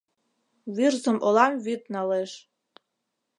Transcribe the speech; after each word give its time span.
Вӱрзым 0.75 1.17
олам 1.27 1.53
вӱд 1.65 1.81
налеш. 1.93 2.31